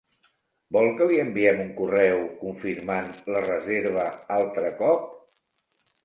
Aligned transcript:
Vol 0.75 0.87
que 0.99 1.07
li 1.09 1.17
enviem 1.23 1.59
un 1.65 1.67
correu 1.81 2.23
confirmant 2.39 3.11
la 3.35 3.43
reserva 3.43 4.07
altre 4.39 4.71
cop? 4.81 5.05